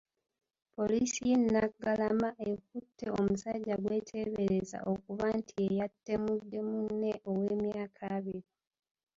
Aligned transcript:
Poliisi 0.75 1.19
y'e 1.29 1.37
Naggalama 1.51 2.29
ekutte 2.49 3.05
omusajja 3.19 3.75
gweteebereza 3.83 4.77
okuba 4.93 5.25
nti 5.39 5.51
yeyatemudde 5.63 6.59
munne 6.69 7.11
ow'emyaka 7.29 8.03
abiri. 8.17 8.49